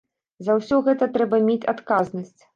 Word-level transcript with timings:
За 0.47 0.55
ўсё 0.59 0.79
гэта 0.87 1.09
трэба 1.19 1.41
мець 1.51 1.61
адказнасць. 1.77 2.37